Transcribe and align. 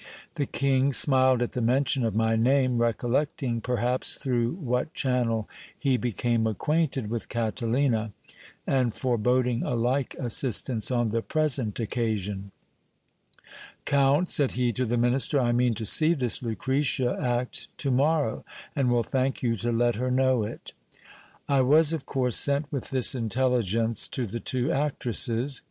The 0.33 0.47
king 0.47 0.93
smiled 0.93 1.43
at 1.43 1.51
the 1.51 1.61
mention 1.61 2.03
of 2.03 2.15
my 2.15 2.35
name, 2.35 2.79
recollecting, 2.79 3.61
perhaps, 3.61 4.15
through 4.15 4.53
what 4.53 4.95
channel 4.95 5.47
he 5.77 5.95
became 5.95 6.47
acquainted 6.47 7.07
with 7.11 7.29
Catalina, 7.29 8.11
and 8.65 8.95
foreboding 8.95 9.61
a 9.61 9.75
like 9.75 10.15
assistance 10.15 10.89
on 10.89 11.11
the 11.11 11.21
present 11.21 11.79
occasion. 11.79 12.49
Count, 13.85 14.27
said 14.27 14.53
he 14.53 14.73
to 14.73 14.85
the 14.85 14.97
minister, 14.97 15.39
I 15.39 15.51
mean 15.51 15.75
to 15.75 15.85
see 15.85 16.15
this 16.15 16.41
Lucretia 16.41 17.15
act 17.21 17.67
to 17.77 17.91
morrow, 17.91 18.43
and 18.75 18.89
will 18.89 19.03
thank 19.03 19.43
you 19.43 19.55
to 19.57 19.71
let 19.71 19.97
her 19.97 20.09
know 20.09 20.41
it. 20.41 20.73
I 21.47 21.61
was 21.61 21.93
of 21.93 22.07
course 22.07 22.37
sent 22.37 22.65
with 22.71 22.89
this 22.89 23.13
intelligence 23.13 24.07
to 24.07 24.25
the 24.25 24.39
two 24.39 24.71
actresses. 24.71 25.59